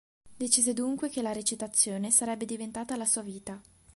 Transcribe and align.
Decise 0.35 0.73
dunque 0.73 1.09
che 1.09 1.21
la 1.21 1.31
recitazione 1.31 2.09
sarebbe 2.09 2.45
diventata 2.47 2.95
la 2.97 3.05
sua 3.05 3.21
vita. 3.21 3.61